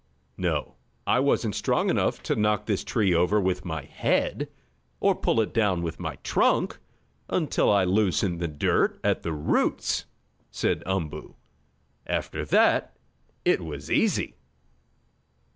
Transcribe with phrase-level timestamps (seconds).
[0.39, 4.49] "No, I wasn't strong enough to knock this tree over with my head,
[4.99, 6.79] or pull it down with my trunk,
[7.29, 10.05] until I loosened the dirt at the roots,"
[10.49, 11.35] said Umboo.
[12.07, 12.97] "After that
[13.45, 14.37] it was easy."